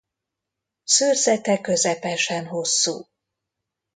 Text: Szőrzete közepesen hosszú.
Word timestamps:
Szőrzete 0.83 1.61
közepesen 1.61 2.45
hosszú. 2.45 3.03